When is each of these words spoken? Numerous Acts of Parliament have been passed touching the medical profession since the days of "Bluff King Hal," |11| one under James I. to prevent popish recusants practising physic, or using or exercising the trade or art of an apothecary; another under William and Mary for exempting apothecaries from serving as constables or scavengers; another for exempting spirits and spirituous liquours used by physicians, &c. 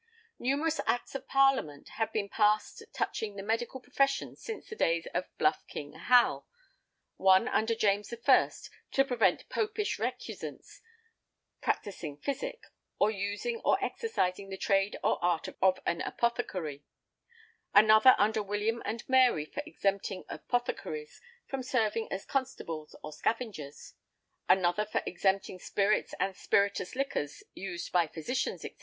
Numerous 0.39 0.79
Acts 0.87 1.13
of 1.13 1.27
Parliament 1.27 1.89
have 1.89 2.11
been 2.11 2.27
passed 2.27 2.81
touching 2.91 3.35
the 3.35 3.43
medical 3.43 3.79
profession 3.79 4.35
since 4.35 4.67
the 4.67 4.75
days 4.75 5.05
of 5.13 5.25
"Bluff 5.37 5.63
King 5.67 5.93
Hal," 5.93 6.47
|11| 7.19 7.23
one 7.23 7.47
under 7.47 7.75
James 7.75 8.11
I. 8.11 8.49
to 8.93 9.05
prevent 9.05 9.47
popish 9.49 9.99
recusants 9.99 10.81
practising 11.61 12.17
physic, 12.17 12.63
or 12.97 13.11
using 13.11 13.57
or 13.63 13.77
exercising 13.79 14.49
the 14.49 14.57
trade 14.57 14.97
or 15.03 15.23
art 15.23 15.47
of 15.61 15.79
an 15.85 16.01
apothecary; 16.01 16.83
another 17.75 18.15
under 18.17 18.41
William 18.41 18.81
and 18.83 19.07
Mary 19.07 19.45
for 19.45 19.61
exempting 19.67 20.25
apothecaries 20.29 21.21
from 21.45 21.61
serving 21.61 22.07
as 22.11 22.25
constables 22.25 22.95
or 23.03 23.13
scavengers; 23.13 23.93
another 24.49 24.87
for 24.87 25.03
exempting 25.05 25.59
spirits 25.59 26.15
and 26.19 26.35
spirituous 26.35 26.95
liquours 26.95 27.43
used 27.53 27.91
by 27.91 28.07
physicians, 28.07 28.63
&c. 28.63 28.75